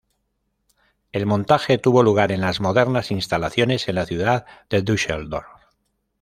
[1.11, 5.45] El montaje tuvo lugar en las modernas instalaciones en la ciudad de Düsseldorf.